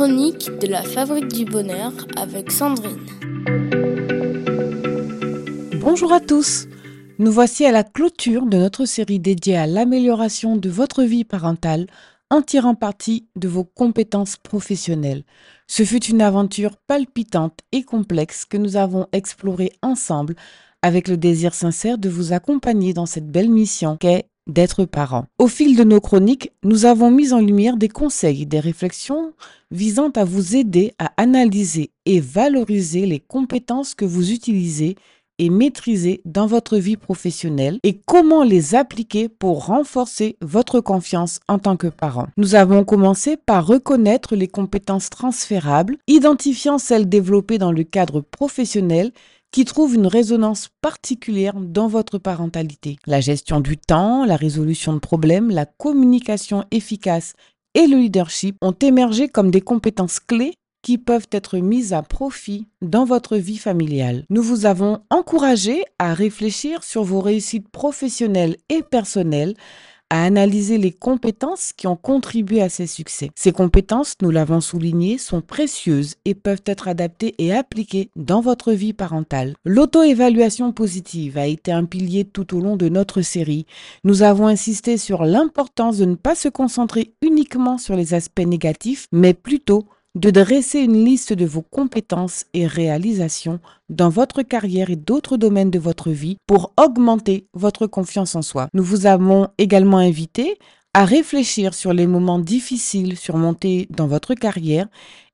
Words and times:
chroniques 0.00 0.50
de 0.62 0.66
la 0.66 0.82
Fabrique 0.82 1.28
du 1.28 1.44
Bonheur 1.44 1.92
avec 2.16 2.50
Sandrine. 2.50 3.04
Bonjour 5.78 6.14
à 6.14 6.20
tous. 6.20 6.68
Nous 7.18 7.30
voici 7.30 7.66
à 7.66 7.70
la 7.70 7.84
clôture 7.84 8.46
de 8.46 8.56
notre 8.56 8.86
série 8.86 9.18
dédiée 9.18 9.58
à 9.58 9.66
l'amélioration 9.66 10.56
de 10.56 10.70
votre 10.70 11.02
vie 11.02 11.24
parentale 11.24 11.86
en 12.30 12.40
tirant 12.40 12.74
parti 12.74 13.26
de 13.36 13.46
vos 13.46 13.64
compétences 13.64 14.38
professionnelles. 14.38 15.24
Ce 15.66 15.84
fut 15.84 16.06
une 16.06 16.22
aventure 16.22 16.78
palpitante 16.86 17.60
et 17.70 17.82
complexe 17.82 18.46
que 18.46 18.56
nous 18.56 18.78
avons 18.78 19.06
explorée 19.12 19.72
ensemble 19.82 20.34
avec 20.80 21.08
le 21.08 21.18
désir 21.18 21.52
sincère 21.52 21.98
de 21.98 22.08
vous 22.08 22.32
accompagner 22.32 22.94
dans 22.94 23.04
cette 23.04 23.30
belle 23.30 23.50
mission 23.50 23.98
qu'est 23.98 24.29
d'être 24.52 24.84
parent. 24.84 25.26
Au 25.38 25.48
fil 25.48 25.76
de 25.76 25.84
nos 25.84 26.00
chroniques, 26.00 26.52
nous 26.62 26.84
avons 26.84 27.10
mis 27.10 27.32
en 27.32 27.40
lumière 27.40 27.76
des 27.76 27.88
conseils, 27.88 28.46
des 28.46 28.60
réflexions 28.60 29.32
visant 29.70 30.10
à 30.16 30.24
vous 30.24 30.56
aider 30.56 30.92
à 30.98 31.12
analyser 31.16 31.90
et 32.06 32.20
valoriser 32.20 33.06
les 33.06 33.20
compétences 33.20 33.94
que 33.94 34.04
vous 34.04 34.32
utilisez 34.32 34.96
et 35.40 35.48
maîtriser 35.48 36.20
dans 36.26 36.46
votre 36.46 36.76
vie 36.76 36.98
professionnelle 36.98 37.78
et 37.82 37.98
comment 38.04 38.44
les 38.44 38.74
appliquer 38.74 39.30
pour 39.30 39.64
renforcer 39.64 40.36
votre 40.42 40.80
confiance 40.80 41.40
en 41.48 41.58
tant 41.58 41.78
que 41.78 41.86
parent. 41.86 42.26
Nous 42.36 42.54
avons 42.54 42.84
commencé 42.84 43.38
par 43.38 43.66
reconnaître 43.66 44.36
les 44.36 44.48
compétences 44.48 45.08
transférables, 45.08 45.96
identifiant 46.06 46.76
celles 46.76 47.08
développées 47.08 47.56
dans 47.56 47.72
le 47.72 47.84
cadre 47.84 48.20
professionnel 48.20 49.12
qui 49.52 49.64
trouvent 49.64 49.94
une 49.94 50.06
résonance 50.06 50.68
particulière 50.80 51.54
dans 51.58 51.88
votre 51.88 52.18
parentalité. 52.18 52.96
La 53.06 53.20
gestion 53.20 53.60
du 53.60 53.76
temps, 53.76 54.24
la 54.24 54.36
résolution 54.36 54.92
de 54.92 54.98
problèmes, 54.98 55.50
la 55.50 55.66
communication 55.66 56.64
efficace 56.70 57.34
et 57.74 57.86
le 57.86 57.96
leadership 57.96 58.56
ont 58.60 58.72
émergé 58.72 59.28
comme 59.28 59.50
des 59.50 59.60
compétences 59.60 60.20
clés 60.20 60.54
qui 60.82 60.98
peuvent 60.98 61.28
être 61.30 61.58
mises 61.58 61.92
à 61.92 62.02
profit 62.02 62.66
dans 62.80 63.04
votre 63.04 63.36
vie 63.36 63.58
familiale. 63.58 64.24
Nous 64.30 64.42
vous 64.42 64.66
avons 64.66 65.00
encouragé 65.10 65.84
à 65.98 66.14
réfléchir 66.14 66.84
sur 66.84 67.04
vos 67.04 67.20
réussites 67.20 67.68
professionnelles 67.68 68.56
et 68.70 68.82
personnelles 68.82 69.54
à 70.10 70.24
analyser 70.24 70.76
les 70.76 70.92
compétences 70.92 71.72
qui 71.72 71.86
ont 71.86 71.96
contribué 71.96 72.60
à 72.60 72.68
ces 72.68 72.86
succès. 72.86 73.30
Ces 73.36 73.52
compétences, 73.52 74.14
nous 74.20 74.30
l'avons 74.30 74.60
souligné, 74.60 75.18
sont 75.18 75.40
précieuses 75.40 76.16
et 76.24 76.34
peuvent 76.34 76.62
être 76.66 76.88
adaptées 76.88 77.34
et 77.38 77.54
appliquées 77.54 78.10
dans 78.16 78.40
votre 78.40 78.72
vie 78.72 78.92
parentale. 78.92 79.54
L'auto-évaluation 79.64 80.72
positive 80.72 81.38
a 81.38 81.46
été 81.46 81.72
un 81.72 81.84
pilier 81.84 82.24
tout 82.24 82.56
au 82.56 82.60
long 82.60 82.76
de 82.76 82.88
notre 82.88 83.22
série. 83.22 83.66
Nous 84.04 84.22
avons 84.22 84.48
insisté 84.48 84.98
sur 84.98 85.24
l'importance 85.24 85.98
de 85.98 86.04
ne 86.04 86.16
pas 86.16 86.34
se 86.34 86.48
concentrer 86.48 87.14
uniquement 87.22 87.78
sur 87.78 87.96
les 87.96 88.14
aspects 88.14 88.40
négatifs, 88.40 89.06
mais 89.12 89.34
plutôt 89.34 89.86
de 90.16 90.30
dresser 90.30 90.80
une 90.80 91.04
liste 91.04 91.32
de 91.32 91.46
vos 91.46 91.62
compétences 91.62 92.44
et 92.52 92.66
réalisations 92.66 93.60
dans 93.88 94.08
votre 94.08 94.42
carrière 94.42 94.90
et 94.90 94.96
d'autres 94.96 95.36
domaines 95.36 95.70
de 95.70 95.78
votre 95.78 96.10
vie 96.10 96.36
pour 96.46 96.72
augmenter 96.76 97.46
votre 97.54 97.86
confiance 97.86 98.34
en 98.34 98.42
soi. 98.42 98.68
Nous 98.74 98.82
vous 98.82 99.06
avons 99.06 99.48
également 99.58 99.98
invité 99.98 100.58
à 100.94 101.04
réfléchir 101.04 101.74
sur 101.74 101.92
les 101.92 102.08
moments 102.08 102.40
difficiles 102.40 103.16
surmontés 103.16 103.86
dans 103.90 104.08
votre 104.08 104.34
carrière 104.34 104.88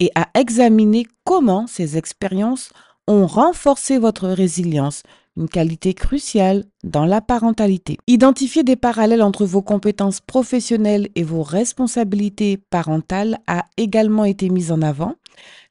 et 0.00 0.10
à 0.14 0.28
examiner 0.34 1.06
comment 1.24 1.66
ces 1.66 1.98
expériences 1.98 2.70
ont 3.06 3.26
renforcé 3.26 3.98
votre 3.98 4.28
résilience, 4.28 5.02
une 5.36 5.48
qualité 5.48 5.94
cruciale 5.94 6.64
dans 6.84 7.06
la 7.06 7.20
parentalité. 7.20 7.98
Identifier 8.06 8.64
des 8.64 8.76
parallèles 8.76 9.22
entre 9.22 9.46
vos 9.46 9.62
compétences 9.62 10.20
professionnelles 10.20 11.08
et 11.14 11.22
vos 11.22 11.42
responsabilités 11.42 12.58
parentales 12.58 13.38
a 13.46 13.64
également 13.76 14.24
été 14.24 14.50
mise 14.50 14.72
en 14.72 14.82
avant. 14.82 15.14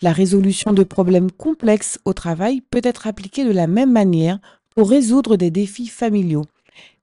La 0.01 0.11
résolution 0.11 0.73
de 0.73 0.83
problèmes 0.83 1.31
complexes 1.31 1.99
au 2.05 2.13
travail 2.13 2.61
peut 2.61 2.81
être 2.83 3.07
appliquée 3.07 3.43
de 3.43 3.51
la 3.51 3.67
même 3.67 3.91
manière 3.91 4.39
pour 4.75 4.89
résoudre 4.89 5.35
des 5.35 5.51
défis 5.51 5.87
familiaux. 5.87 6.45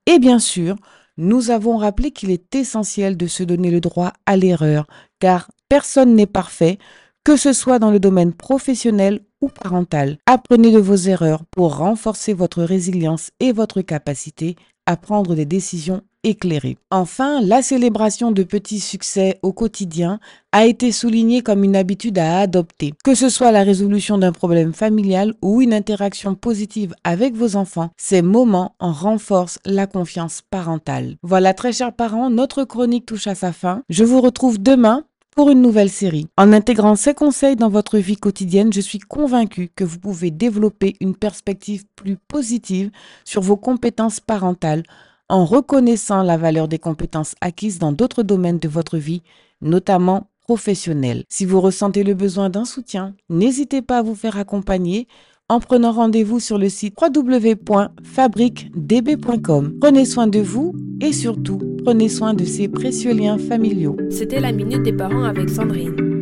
Et 0.05 0.19
bien 0.19 0.39
sûr, 0.39 0.75
nous 1.17 1.51
avons 1.51 1.77
rappelé 1.77 2.11
qu'il 2.11 2.31
est 2.31 2.55
essentiel 2.55 3.15
de 3.17 3.27
se 3.27 3.43
donner 3.43 3.71
le 3.71 3.81
droit 3.81 4.13
à 4.25 4.37
l'erreur, 4.37 4.87
car 5.19 5.51
personne 5.67 6.15
n'est 6.15 6.25
parfait, 6.25 6.79
que 7.29 7.37
ce 7.37 7.53
soit 7.53 7.77
dans 7.77 7.91
le 7.91 7.99
domaine 7.99 8.33
professionnel 8.33 9.19
ou 9.39 9.49
parental. 9.49 10.17
Apprenez 10.25 10.71
de 10.71 10.79
vos 10.79 10.95
erreurs 10.95 11.43
pour 11.51 11.77
renforcer 11.77 12.33
votre 12.33 12.63
résilience 12.63 13.29
et 13.39 13.51
votre 13.51 13.81
capacité 13.81 14.55
à 14.87 14.97
prendre 14.97 15.35
des 15.35 15.45
décisions 15.45 16.01
éclairées. 16.23 16.79
Enfin, 16.89 17.39
la 17.43 17.61
célébration 17.61 18.31
de 18.31 18.41
petits 18.41 18.79
succès 18.79 19.37
au 19.43 19.53
quotidien 19.53 20.19
a 20.51 20.65
été 20.65 20.91
soulignée 20.91 21.43
comme 21.43 21.63
une 21.63 21.75
habitude 21.75 22.17
à 22.17 22.39
adopter. 22.39 22.95
Que 23.03 23.13
ce 23.13 23.29
soit 23.29 23.51
la 23.51 23.61
résolution 23.61 24.17
d'un 24.17 24.31
problème 24.31 24.73
familial 24.73 25.35
ou 25.43 25.61
une 25.61 25.75
interaction 25.75 26.33
positive 26.33 26.95
avec 27.03 27.35
vos 27.35 27.55
enfants, 27.55 27.91
ces 27.95 28.23
moments 28.23 28.73
en 28.79 28.91
renforcent 28.91 29.59
la 29.65 29.85
confiance 29.85 30.41
parentale. 30.49 31.17
Voilà, 31.21 31.53
très 31.53 31.73
chers 31.73 31.93
parents, 31.93 32.31
notre 32.31 32.63
chronique 32.63 33.05
touche 33.05 33.27
à 33.27 33.35
sa 33.35 33.53
fin. 33.53 33.83
Je 33.87 34.03
vous 34.03 34.19
retrouve 34.19 34.59
demain 34.59 35.03
pour 35.35 35.49
une 35.49 35.61
nouvelle 35.61 35.89
série. 35.89 36.27
En 36.37 36.53
intégrant 36.53 36.95
ces 36.95 37.13
conseils 37.13 37.55
dans 37.55 37.69
votre 37.69 37.97
vie 37.97 38.17
quotidienne, 38.17 38.73
je 38.73 38.81
suis 38.81 38.99
convaincue 38.99 39.69
que 39.75 39.83
vous 39.83 39.99
pouvez 39.99 40.31
développer 40.31 40.95
une 40.99 41.15
perspective 41.15 41.85
plus 41.95 42.17
positive 42.17 42.91
sur 43.25 43.41
vos 43.41 43.57
compétences 43.57 44.19
parentales 44.19 44.83
en 45.29 45.45
reconnaissant 45.45 46.23
la 46.23 46.37
valeur 46.37 46.67
des 46.67 46.79
compétences 46.79 47.35
acquises 47.39 47.79
dans 47.79 47.91
d'autres 47.91 48.23
domaines 48.23 48.59
de 48.59 48.67
votre 48.67 48.97
vie, 48.97 49.21
notamment 49.61 50.27
professionnels. 50.41 51.23
Si 51.29 51.45
vous 51.45 51.61
ressentez 51.61 52.03
le 52.03 52.15
besoin 52.15 52.49
d'un 52.49 52.65
soutien, 52.65 53.13
n'hésitez 53.29 53.83
pas 53.83 53.99
à 53.99 54.01
vous 54.01 54.15
faire 54.15 54.37
accompagner 54.37 55.07
en 55.47 55.59
prenant 55.59 55.91
rendez-vous 55.91 56.39
sur 56.39 56.57
le 56.57 56.69
site 56.69 56.95
www.fabriquedb.com. 56.99 59.77
Prenez 59.79 60.05
soin 60.05 60.25
de 60.27 60.39
vous 60.39 60.73
et 61.01 61.13
surtout, 61.13 61.59
prenez 61.83 62.09
soin 62.09 62.33
de 62.33 62.45
ces 62.45 62.67
précieux 62.67 63.13
liens 63.13 63.37
familiaux. 63.37 63.97
C'était 64.09 64.39
la 64.39 64.51
Minute 64.51 64.83
des 64.83 64.93
Parents 64.93 65.23
avec 65.23 65.49
Sandrine. 65.49 66.18